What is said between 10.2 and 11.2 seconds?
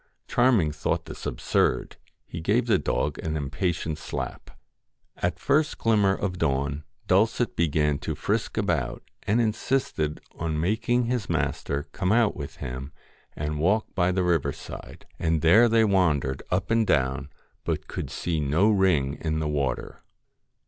on making